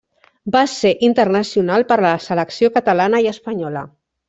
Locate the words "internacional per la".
1.07-2.15